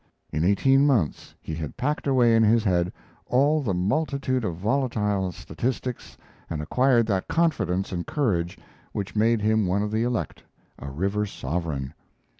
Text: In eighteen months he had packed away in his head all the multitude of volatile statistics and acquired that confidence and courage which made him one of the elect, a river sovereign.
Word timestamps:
In 0.31 0.43
eighteen 0.43 0.87
months 0.87 1.35
he 1.39 1.53
had 1.53 1.77
packed 1.77 2.07
away 2.07 2.35
in 2.35 2.41
his 2.41 2.63
head 2.63 2.91
all 3.27 3.61
the 3.61 3.75
multitude 3.75 4.43
of 4.43 4.55
volatile 4.55 5.31
statistics 5.31 6.17
and 6.49 6.59
acquired 6.59 7.05
that 7.05 7.27
confidence 7.27 7.91
and 7.91 8.07
courage 8.07 8.57
which 8.93 9.15
made 9.15 9.41
him 9.43 9.67
one 9.67 9.83
of 9.83 9.91
the 9.91 10.01
elect, 10.01 10.41
a 10.79 10.89
river 10.89 11.27
sovereign. 11.27 11.93